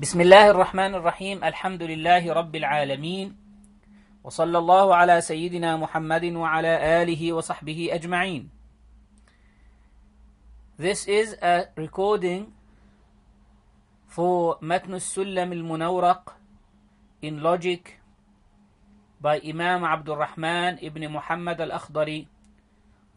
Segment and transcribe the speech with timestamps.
[0.00, 3.36] بسم الله الرحمن الرحيم الحمد لله رب العالمين
[4.24, 8.48] وصلى الله على سيدنا محمد وعلى آله وصحبه أجمعين
[10.80, 12.48] This is a recording
[14.08, 16.36] for متن السلم المنورق
[17.20, 18.00] in logic
[19.20, 22.28] by Imam عبد الرحمن ابن محمد الأخضري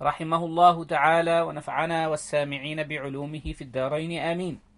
[0.02, 4.73] رحمه الله تعالى ونفعنا والسامعين بعلومه في الدارين آمين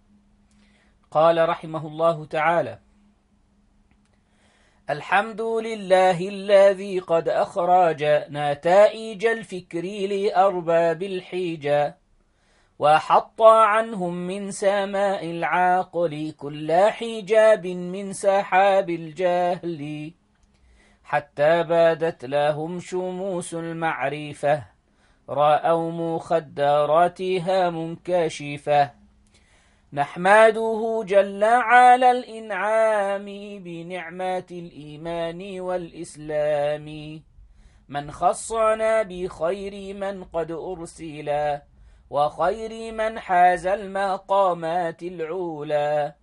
[1.16, 2.80] قال رحمه الله تعالى
[4.90, 11.98] الحمد لله الذي قد أخرج نتائج الفكر لأرباب الحجة
[12.80, 20.14] وحط عنهم من سماء العاقل كل حجاب من سحاب الجهل
[21.04, 24.64] حتى بادت لهم شموس المعرفة
[25.30, 29.05] رأوا مخدراتها منكشفة.
[29.96, 33.26] نحمده جل على الإنعام
[33.64, 36.88] بنعمة الإيمان والإسلام.
[37.90, 41.62] من خصنا بخير من قد أرسلا
[42.10, 46.16] وخير من حاز المقامات العلا.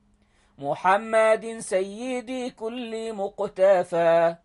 [0.58, 4.36] محمد سيد كل مقتفى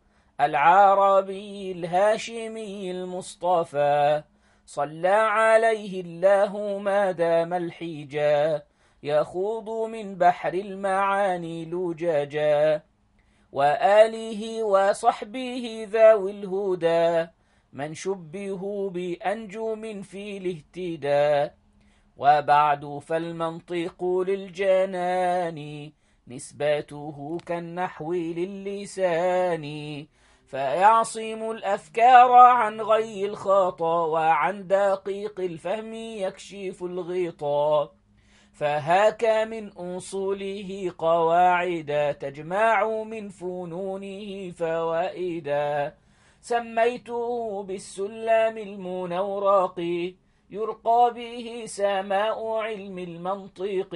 [0.42, 4.24] العربي الهاشمي المصطفى.
[4.66, 8.67] صلى عليه الله ما دام الحجاب
[9.04, 12.84] يخوض من بحر المعاني لجاجا
[13.52, 17.28] وآله وصحبه ذوي الهدى
[17.74, 21.56] من شبه بأنجم في الاهتداء
[22.18, 25.92] وبعد فالمنطق للجنان
[26.28, 29.66] نسبته كالنحو للسان.
[30.48, 37.94] فيعصم الأفكار عن غي الخطا وعن دقيق الفهم يكشف الغطاء
[38.58, 45.94] فهاك من أصوله قواعدا تجمع من فنونه فوائدا.
[46.42, 49.80] سميته بالسلم المنورق
[50.50, 53.94] يرقى به سماء علم المنطق.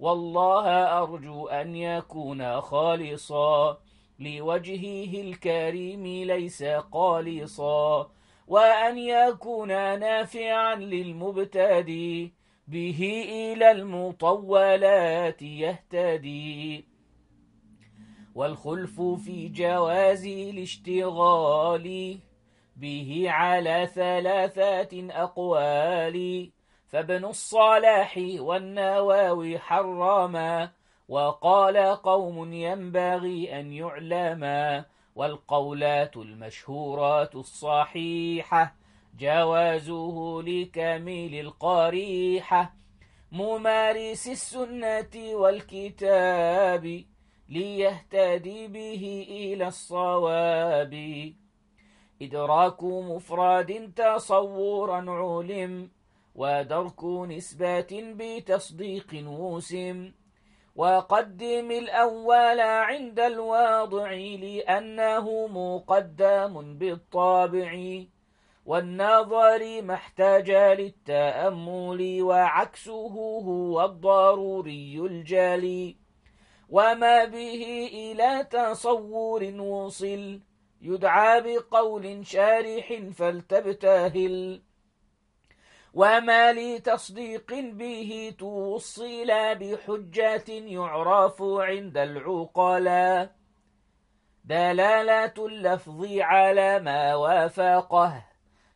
[0.00, 0.66] والله
[1.02, 3.78] أرجو أن يكون خالصا
[4.18, 6.62] لوجهه الكريم ليس
[6.92, 8.10] قالصا.
[8.48, 9.68] وأن يكون
[9.98, 12.32] نافعا للمبتدي
[12.68, 16.84] به إلى المطولات يهتدي.
[18.34, 22.18] والخلف في جواز الاشتغال
[22.76, 26.50] به على ثلاثة أقوال.
[26.86, 30.70] فابن الصلاح والنواوي حرما
[31.08, 34.84] وقال قوم ينبغي أن يعلما.
[35.14, 38.74] والقولات المشهورات الصحيحة
[39.18, 42.74] جوازه لكامل القريحة.
[43.32, 47.04] ممارس السنة والكتاب
[47.48, 50.94] ليهتدي به إلى الصواب.
[52.22, 55.90] إدراك مفراد تصورا علم
[56.34, 60.12] ودرك نسبات بتصديق وسم
[60.76, 68.04] وقدم الأول عند الواضع لأنه مقدم بالطابع.
[68.64, 73.14] والنظر ما احتاج للتأمل وعكسه
[73.44, 75.96] هو الضروري الجلي.
[76.68, 80.40] وما به إلى تصور وصل
[80.82, 84.62] يدعى بقول شارح فلتبتهل.
[85.94, 93.36] وما لتصديق به توصل بحجة يعرف عند العقلاء.
[94.44, 98.33] دلالة اللفظ على ما وافقه.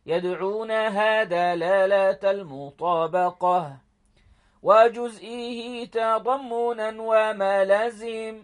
[0.09, 3.77] يدعونها دلالة المطابقة
[4.63, 8.43] وجزئه تضمنا وما لازم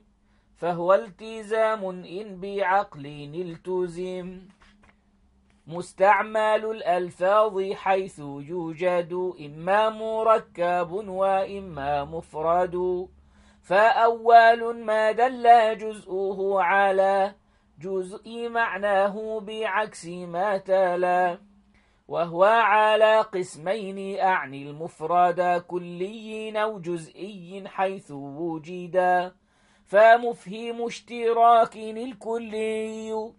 [0.57, 4.41] فهو التزام إن بعقل التزم.
[5.67, 13.09] مستعمل الألفاظ حيث يوجد إما مركب وإما مفرد
[13.63, 17.35] فأول ما دل جزءه على
[17.81, 21.39] جزء معناه بعكس ما تلا.
[22.09, 29.35] وهو على قسمين أعني المفرد كلي أو جزئي حيث وجدا
[29.85, 33.33] فمفهم اشتراك الكلي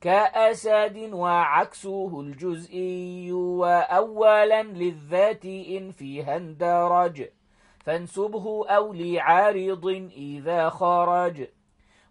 [0.00, 7.28] كأسد وعكسه الجزئي وأولا للذات إن فيها اندرج
[7.84, 11.46] فانسبه أو لعارض إذا خرج.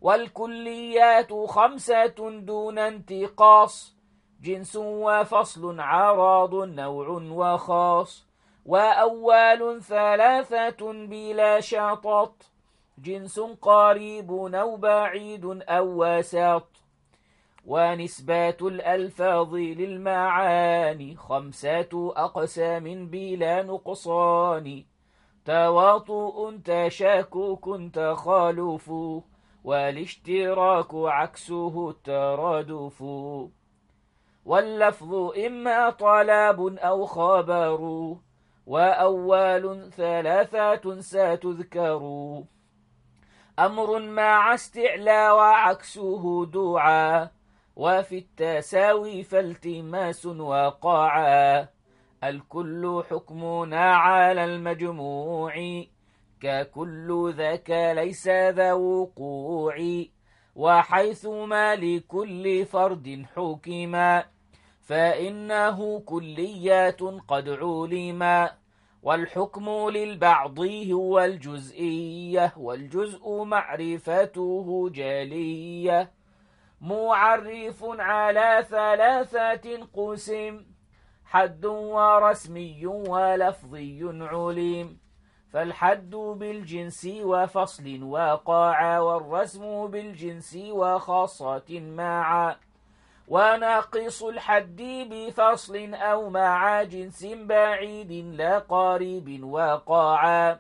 [0.02, 3.95] والكليات خمسة دون انتقاص
[4.46, 8.28] جنس وفصل عراض نوع وخاص
[8.66, 12.52] وأول ثلاثة بلا شطط
[12.98, 16.68] جنس قريب أو بعيد أو وسط.
[17.66, 24.84] ونسبات الألفاظ للمعاني خمسة أقسام بلا نقصان
[25.46, 28.92] تواطؤ تشاكك تخالف
[29.64, 33.04] والاشتراك عكسه الترادف.
[34.46, 35.14] واللفظ
[35.46, 37.80] إما طلب أو خبر
[38.66, 42.02] وأول ثلاثات ستذكر.
[43.60, 47.30] أمر مع استعلى وعكسه دعا
[47.76, 51.68] وفي التساوي فالتماس وقاعا.
[52.24, 55.54] الكل حكمنا على المجموع
[56.42, 60.06] ككل ذاك ليس ذا وقوع.
[60.56, 64.35] وحيث ما لكل فرد حكما
[64.86, 68.52] فإنه كليات قد علما
[69.04, 70.60] والحكم للبعض
[70.92, 76.12] هو الجزئية والجزء معرفته جلية.
[76.82, 80.66] معرف على ثلاثة قسم
[81.26, 85.00] حد ورسمي ولفظي عليم
[85.50, 92.65] فالحد بالجنس وفصل وقاع والرسم بالجنس وخاصة معا.
[93.28, 94.82] وناقص الحد
[95.12, 100.60] بفصل أو مع جنس بعيد لا قريب وقاعا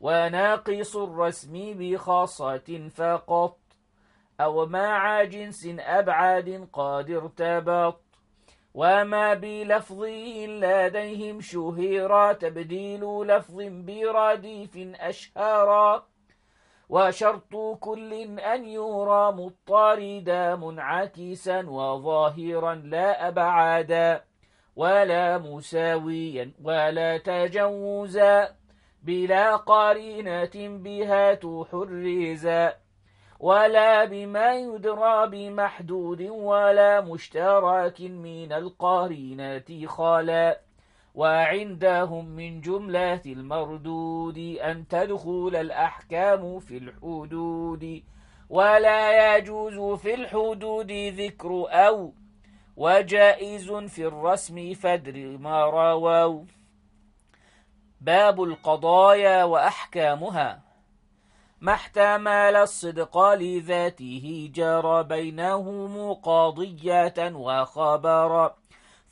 [0.00, 3.58] وناقص الرسم بخاصة فقط
[4.40, 8.06] أو مع جنس أبعاد قد ارتبط.
[8.76, 14.70] وما بلفظه لديهم شهيرا تبديل لفظ برديف
[15.00, 16.06] أشهرا
[16.88, 24.22] وشرط كل أن يرى مضطردا منعكسا وظاهرا لا أبعادا
[24.76, 28.48] ولا مساويا ولا تجوزا
[29.02, 32.74] بلا قرينة بها تحرزا
[33.40, 40.60] ولا بما يدرى بمحدود ولا مشترك من القرينة خلا
[41.16, 48.02] وعندهم من جملة المردود أن تدخل الأحكام في الحدود
[48.48, 52.12] ولا يجوز في الحدود ذكر أو
[52.76, 56.44] وجائز في الرسم فدر ما رووا.
[58.00, 60.62] باب القضايا وأحكامها.
[61.60, 68.56] ما احتمل الصدق لذاته جرى بينهم قاضية وخبرا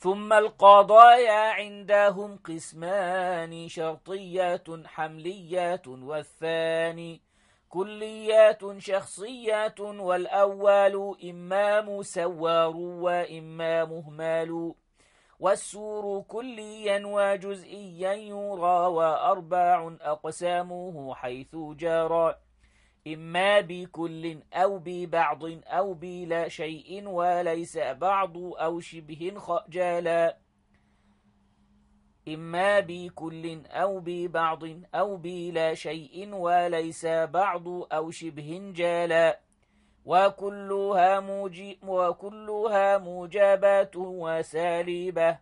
[0.05, 7.21] ثم القضايا عندهم قسمان شرطيات حمليات والثاني
[7.69, 14.73] كليات شخصيات والأول إما مسوار وإما مهمل.
[15.39, 22.35] والسور كليا وجزئيا يرى وأربع أقسامه حيث جرى.
[23.07, 30.37] إما بكل أو ببعض أو بلا شيء وليس بعض أو شبه خجلا
[32.27, 34.63] إما بكل أو ببعض
[34.95, 39.39] أو بلا شيء وليس بعض أو شبه جالا.
[40.05, 45.37] وكلها, موجي وكلها موجبات وسالبة.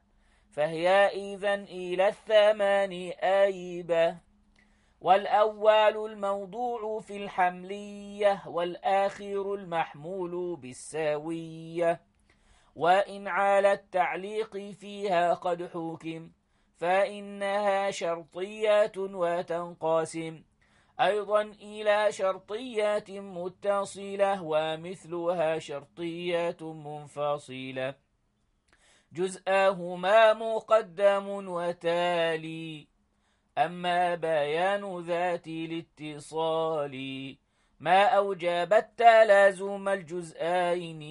[0.52, 2.92] فهي إذا إلى الثمان
[3.24, 4.18] آيبة.
[5.04, 12.02] والأول الموضوع في الحملية والآخر المحمول بالساوية.
[12.76, 16.32] وإن على التعليق فيها قد حكم
[16.78, 20.44] فإنها شرطية وتنقسم
[21.00, 27.96] أيضا إلى شرطيات متصلة ومثلها شرطيات منفصلة.
[29.14, 32.93] جزءاهما مقدم وتالي.
[33.58, 36.96] أما بيان ذات الاتصال
[37.80, 41.04] ما أوجب التلازم الجزئين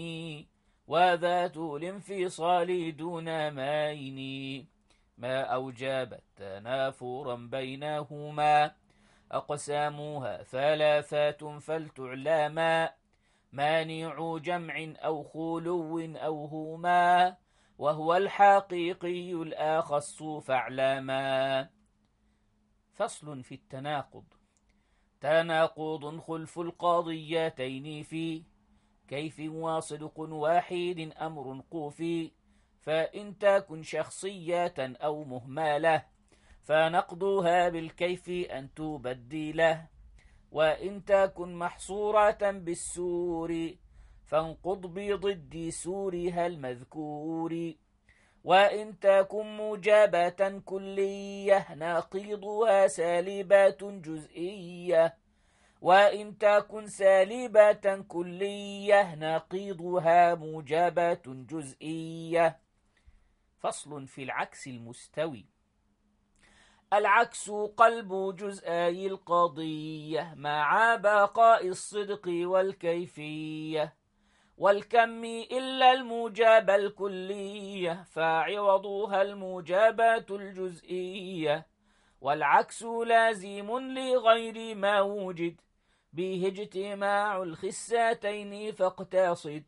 [0.87, 4.67] وذات الانفصال دون ماين
[5.19, 8.73] ما أوجب التنافر بينهما
[9.33, 12.91] أقسامها ثلاثة فلتعلما
[13.53, 17.37] مانع جمع أو خلو أو هما
[17.79, 21.69] وهو الحقيقي الآخص فاعلما
[22.93, 24.25] فصل في التناقض.
[25.21, 28.43] تناقض خلف القاضيتين في
[29.09, 32.31] كيف وصدق واحد أمر قوفي
[32.81, 36.05] فإن تكن شخصية أو مهملة
[36.63, 39.89] فنقضها بالكيف أن تبدله
[40.51, 43.75] وإن تكن محصورة بالسور
[44.25, 47.75] فانقض بضد سورها المذكور.
[48.45, 55.17] وإن تكن موجبة كلية ناقضها سالبة جزئية
[55.81, 62.59] وإن تكن سالبة كلية نقيضها موجبة جزئية
[63.59, 65.47] فصل في العكس المستوي
[66.93, 73.95] العكس قلب جزئي القضية مع بقاء الصدق والكيفية
[74.63, 81.67] والكم إلا الموجب الكلية فعوضها الموجبات الجزئية
[82.21, 85.61] والعكس لازم لغير ما وجد
[86.13, 89.63] به اجتماع الخساتين فاقتصد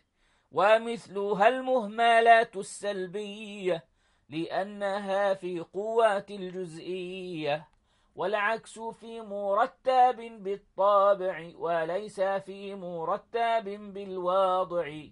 [0.52, 3.84] ومثلها المهملات السلبية
[4.28, 7.68] لأنها في قوات الجزئية
[8.14, 15.02] والعكس في مرتب بالطابع وليس في مرتب بالواضع.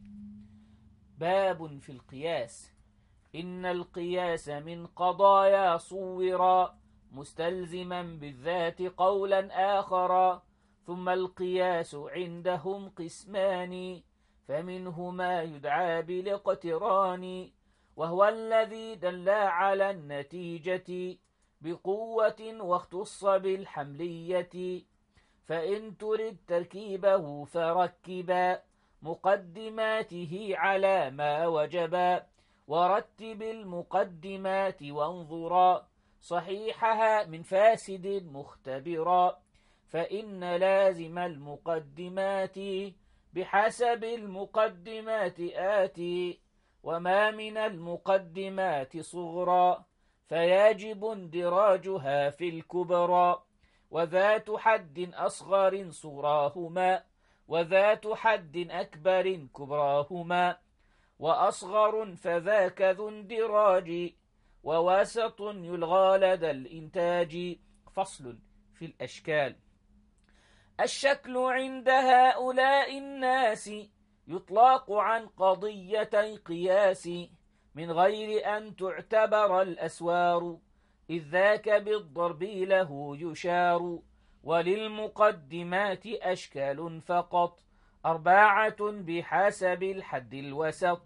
[1.19, 2.73] باب في القياس.
[3.35, 6.79] إن القياس من قضايا صورا
[7.13, 10.43] مستلزما بالذات قولا آخرا
[10.87, 14.03] ثم القياس عندهم قسمان
[14.49, 17.51] فمنه ما يدعى بالاقتران
[17.97, 21.19] وهو الذي دل على النتيجة.
[21.63, 24.83] بقوة واختص بالحملية
[25.47, 28.63] فإن ترد تركيبه فركبا
[29.03, 32.27] مقدماته على ما وجبا
[32.69, 35.87] ورتب المقدمات وانظرا
[36.21, 39.39] صحيحها من فاسد مختبرا
[39.89, 42.59] فإن لازم المقدمات
[43.33, 46.41] بحسب المقدمات آتي
[46.83, 49.85] وما من المقدمات صغرى.
[50.33, 53.43] فيجب اندراجها في الكبرى
[53.91, 57.05] وذات حد أصغر صغراهما
[57.49, 60.59] وذات حد أكبر كبراهما
[61.19, 64.13] وأصغر فذاك ذو اندراج
[64.63, 67.59] ووسط يلغى لدى الإنتاج.
[67.97, 68.39] فصل
[68.75, 69.57] في الأشكال.
[70.81, 73.71] الشكل عند هؤلاء الناس
[74.29, 77.09] يطلق عن قضيتي قياس
[77.75, 80.59] من غير أن تعتبر الأسوار
[81.11, 83.99] إذ ذاك بالضرب له يشار
[84.43, 87.59] وللمقدمات أشكال فقط
[88.07, 91.01] أربعة بحسب الحد الوسط.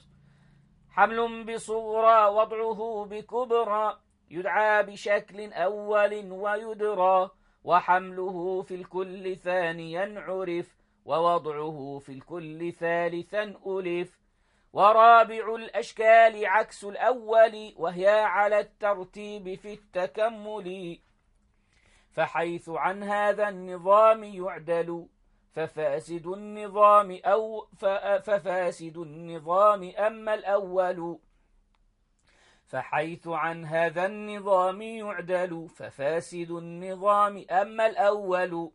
[0.91, 3.99] حمل بصغرى وضعه بكبرى
[4.31, 7.31] يدعى بشكل أول ويدرى
[7.65, 14.26] وحمله في الكل ثانيا عرف ووضعه في الكل ثالثا ألف.
[14.77, 20.99] ورابع الأشكال عكس الأول وهي على الترتيب في التكمل.
[22.11, 25.07] فحيث عن هذا النظام يعدل
[25.53, 27.67] ففاسد النظام أو
[28.23, 31.19] ففاسد النظام أما الأول.
[32.67, 38.73] فحيث عن هذا النظام يعدل ففاسد النظام أما الأول.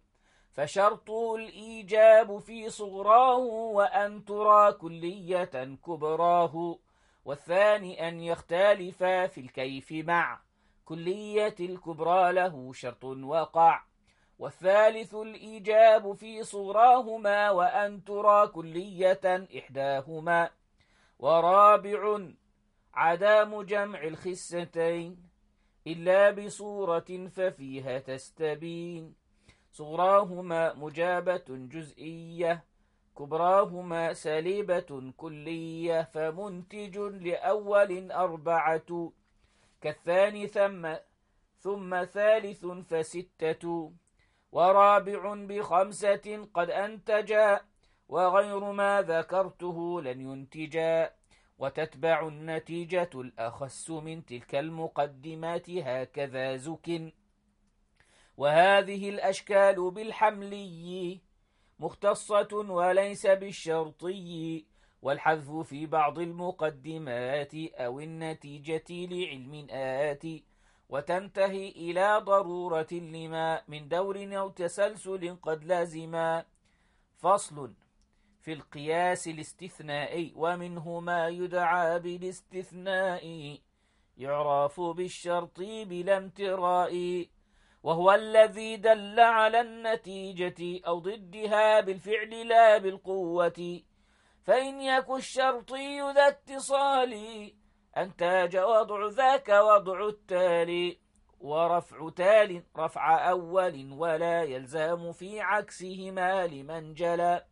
[0.54, 3.38] فشرط الإيجاب في صغراه
[3.76, 6.80] وأن ترى كلية كبراه
[7.26, 10.42] والثاني أن يختلف في الكيف مع.
[10.86, 13.84] كلية الكبرى له شرط وقع.
[14.40, 20.50] والثالث الإيجاب في صغراهما وأن ترى كلية إحداهما.
[21.20, 22.20] ورابع
[22.94, 25.18] عدم جمع الخستين
[25.88, 29.21] إلا بصورة ففيها تستبين.
[29.72, 32.64] صغراهما مجابة جزئية
[33.18, 39.12] كبراهما سالبة كلية فمنتج لأول أربعة.
[39.82, 40.94] كالثاني ثم
[41.60, 43.92] ثم ثالث فستة.
[44.52, 47.62] ورابع بخمسة قد أنتجا
[48.10, 51.14] وغير ما ذكرته لن ينتجا.
[51.60, 57.14] وتتبع النتيجة الأخس من تلك المقدمات هكذا زك
[58.42, 61.22] وهذه الأشكال بالحملي
[61.80, 64.66] مختصة وليس بالشرطي
[65.02, 70.44] والحذف في بعض المقدمات أو النتيجة لعلم آتي
[70.90, 76.46] وتنتهي إلى ضرورة لما من دور أو تسلسل قد لازما.
[77.18, 77.74] فصل
[78.42, 83.58] في القياس الاستثنائي ومنه ما يدعى بالاستثناء
[84.18, 87.26] يعرف بالشرط بلا امتراء.
[87.84, 93.82] وهو الذي دل على النتيجة أو ضدها بالفعل لا بالقوة.
[94.44, 97.14] فإن يك الشرطي ذا اتصال
[97.98, 100.98] أنتج وضع ذاك وضع التالي
[101.40, 107.46] ورفع تال رفع أول ولا يلزم في عكسهما لمن جلا.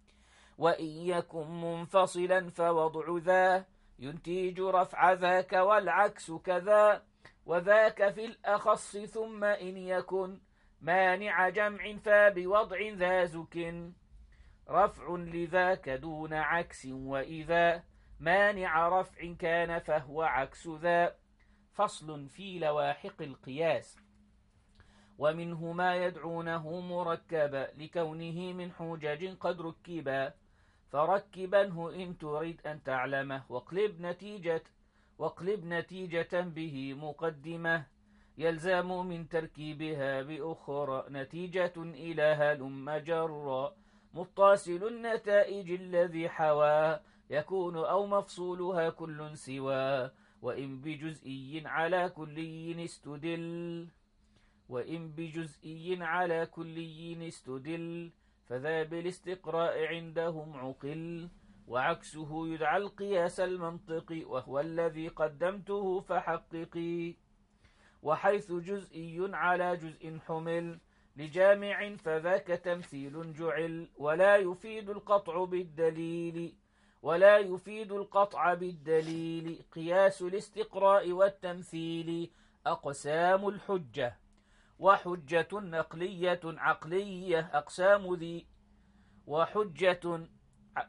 [0.57, 3.65] وإن يكن منفصلا فوضع ذا
[3.99, 7.08] ينتج رفع ذاك والعكس كذا.
[7.49, 10.39] وذاك في الأخص ثم إن يكن
[10.81, 13.73] مانع جمع فبوضع ذا زكن
[14.69, 17.83] رفع لذاك دون عكس وإذا
[18.19, 21.15] مانع رفع كان فهو عكس ذا
[21.73, 23.99] فصل في لواحق القياس
[25.17, 30.33] ومنه ما يدعونه مركبا لكونه من حجج قد ركبا
[30.91, 34.63] فركبنه إن تريد أن تعلمه واقلب نتيجة
[35.19, 37.85] واقلب نتيجة به مقدمة.
[38.37, 43.75] يلزم من تركيبها بأخرى نتيجة إلى هلم جرا
[44.13, 46.99] متصل النتائج الذي حوى
[47.29, 50.11] يكون أو مفصولها كل سوى.
[50.41, 53.87] وإن بجزئي على كلي استدل.
[54.69, 58.11] وإن بجزئي على كلي استدل
[58.47, 61.29] فذا بالاستقراء عندهم عقل.
[61.69, 67.15] وعكسه يدعى القياس المنطقي وهو الذي قدمته فحققي.
[68.01, 70.79] وحيث جزئي على جزء حمل
[71.15, 76.55] لجامع فذاك تمثيل جعل ولا يفيد القطع بالدليل
[77.01, 79.63] ولا يفيد القطع بالدليل.
[79.71, 82.31] قياس الاستقراء والتمثيل
[82.65, 84.19] أقسام الحجة
[84.79, 88.47] وحجة نقلية عقلية أقسام ذي
[89.27, 90.27] وحجة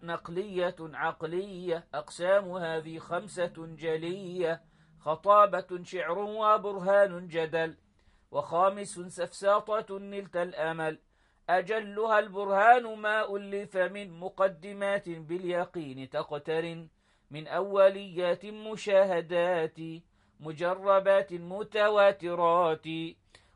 [0.03, 4.63] نقلية عقلية أقسام هذه خمسة جلية
[5.01, 7.77] خطابة شعر وبرهان جدل
[8.31, 10.99] وخامس سفساطة نلت الأمل.
[11.49, 16.89] أجلها البرهان ما ألف من مقدمات باليقين تقترن.
[17.31, 19.79] من أوليات مشاهدات
[20.41, 22.87] مجربات متواترات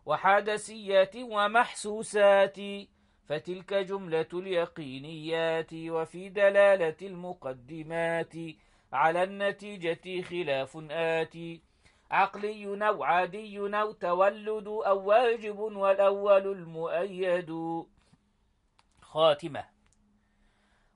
[0.07, 2.57] وحادثيات ومحسوسات.
[3.27, 8.35] فتلك جملة اليقينيات وفي دلالة المقدمات
[8.93, 11.63] على النتيجة خلاف آتي.
[12.11, 17.53] عقلي أو عادي أو تولد أو واجب والأول المؤيد.
[19.01, 19.65] خاتمة.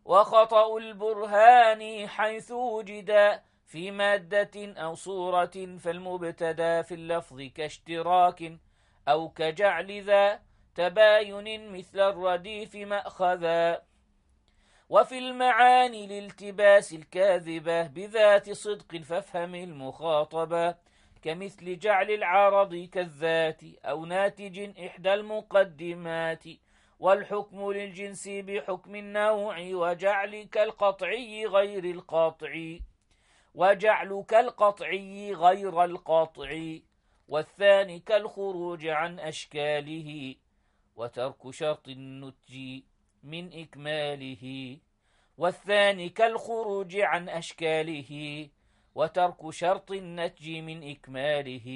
[0.04, 8.52] وخطأ البرهان حيث وجد في مادة أو صورة فالمبتدأ في اللفظ كاشتراك
[9.08, 10.47] أو كجعل ذا
[10.78, 13.82] تباين مثل الرديف مأخذا.
[14.88, 20.74] وفي المعاني الالتباس الكاذبة بذات صدق فافهم المخاطبة
[21.22, 26.44] كمثل جعل العرض كالذات أو ناتج إحدى المقدمات.
[27.00, 32.78] والحكم للجنس بحكم النوع وجعلك القطعي غير القاطع
[33.54, 36.78] وجعلك القطعي غير القاطع
[37.28, 40.34] والثاني كالخروج عن أشكاله.
[40.98, 42.54] وترك شرط النتج
[43.22, 44.44] من إكماله
[45.38, 48.10] والثاني كالخروج عن أشكاله
[48.94, 51.68] وترك شرط النتج من إكماله.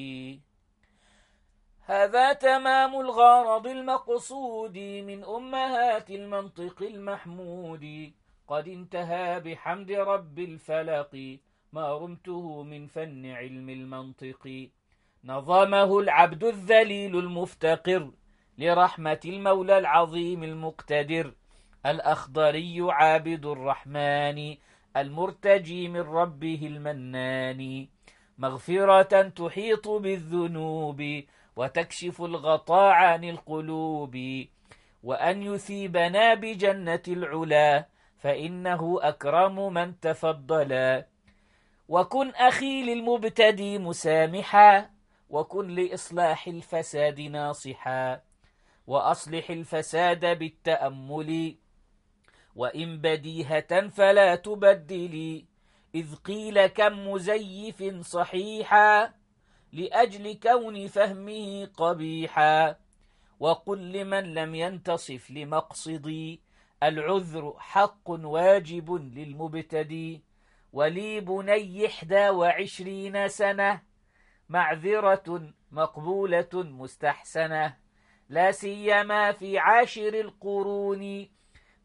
[1.85, 8.13] هذا تمام الغرض المقصود من أمهات المنطق المحمود.
[8.49, 11.39] قد انتهى بحمد رب الفلق
[11.73, 14.71] ما رمته من فن علم المنطق.
[15.25, 18.11] نظمه العبد الذليل المفتقر.
[18.59, 21.35] لرحمة المولى العظيم المقتدر
[21.87, 24.57] الأخضري عابد الرحمن
[24.97, 27.89] المرتجي من ربه المنان
[28.39, 31.23] مغفرة تحيط بالذنوب
[31.57, 34.17] وتكشف الغطاء عن القلوب
[35.03, 37.87] وأن يثيبنا بجنة العلا
[38.19, 41.07] فإنه أكرم من تفضلا.
[41.89, 44.91] وكن أخي للمبتدي مسامحا
[45.31, 48.21] وكن لإصلاح الفساد ناصحا.
[48.87, 51.57] وأصلح الفساد بالتأمل
[52.55, 55.47] وإن بديهة فلا تبدلي
[55.95, 59.15] إذ قيل كم مزيف صحيحا
[59.73, 62.77] لأجل كون فهمه قبيحا.
[63.41, 66.41] وقل لمن لم ينتصف لمقصدي
[66.83, 70.23] العذر حق واجب للمبتدي.
[70.73, 73.83] ولي بني إحدى وعشرين سنة
[74.49, 77.82] معذرة مقبولة مستحسنة.
[78.33, 81.29] لا سيما في عاشر القرون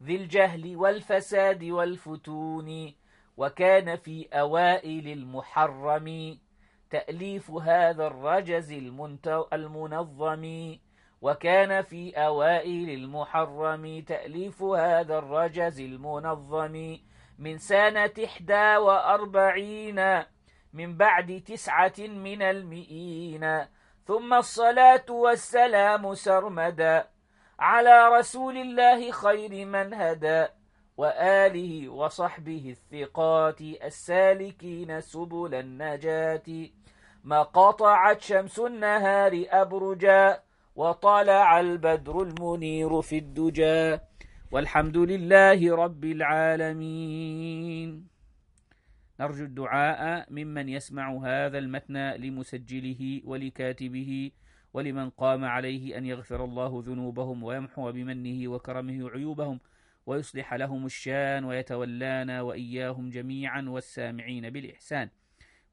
[0.02, 2.94] ذي الجهل والفساد والفتون
[3.36, 6.38] وكان في أوائل المحرم
[6.90, 8.72] تأليف هذا الرجز
[9.52, 10.76] المنظم
[11.20, 16.98] وكان في أوائل المحرم تأليف هذا الرجز المنظم
[17.38, 20.22] من سنة إحدى وأربعين
[20.72, 23.66] من بعد تسعة من المئين.
[24.08, 27.06] ثم الصلاة والسلام سرمدا
[27.58, 30.46] على رسول الله خير من هدى
[30.96, 36.68] وآله وصحبه الثقات السالكين سبل النجاة
[37.24, 40.40] ما قطعت شمس النهار أبرجا
[40.76, 43.98] وطلع البدر المنير في الدجى
[44.52, 47.88] والحمد لله رب العالمين
[49.20, 54.30] نرجو الدعاء ممن يسمع هذا المتن لمسجله ولكاتبه
[54.74, 59.60] ولمن قام عليه أن يغفر الله ذنوبهم ويمحو بمنه وكرمه عيوبهم
[60.06, 65.08] ويصلح لهم الشان ويتولانا وإياهم جميعا والسامعين بالإحسان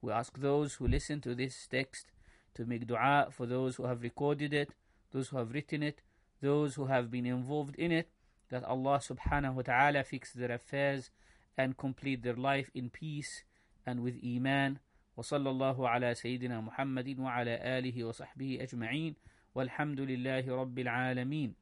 [0.01, 2.11] We ask those who listen to this text
[2.55, 4.69] to make dua for those who have recorded it,
[5.11, 6.01] those who have written it,
[6.41, 8.07] those who have been involved in it,
[8.49, 11.09] that Allah subhanahu wa ta'ala fix their affairs
[11.56, 13.44] and complete their life in peace
[13.86, 14.78] and with iman.
[15.16, 19.14] وصلى الله على سيدنا محمد وعلى آله وصحبه أجمعين
[19.54, 21.54] والحمد لله رب العالمين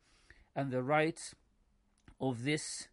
[0.55, 1.35] and the rights
[2.20, 2.88] of this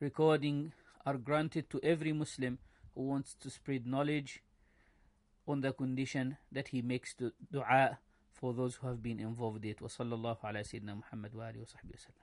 [0.00, 0.72] recording
[1.06, 2.58] are granted to every Muslim
[2.94, 4.42] who wants to spread knowledge
[5.46, 7.98] on the condition that he makes the dua
[8.32, 11.94] for those who have been involved in it وصلى الله على سيدنا محمد وآله وصحبه
[11.94, 12.21] وسلم